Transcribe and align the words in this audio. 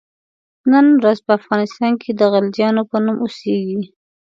نن 0.71 0.85
ورځ 0.99 1.17
په 1.25 1.31
افغانستان 1.39 1.91
کې 2.01 2.11
د 2.13 2.21
غلجیانو 2.33 2.81
په 2.91 2.97
نوم 3.05 3.17
اوسیږي. 3.23 3.81